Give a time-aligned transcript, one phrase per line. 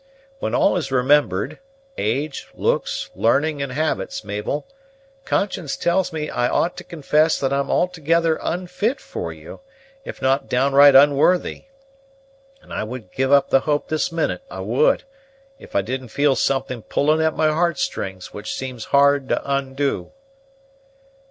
[0.39, 1.59] When all is remembered,
[1.95, 4.65] age, looks, learning, and habits, Mabel,
[5.25, 9.59] conscience tells me I ought to confess that I'm altogether unfit for you,
[10.03, 11.65] if not downright unworthy;
[12.63, 15.03] and I would give up the hope this minute, I would,
[15.59, 20.11] if I didn't feel something pulling at my heart strings which seems hard to undo."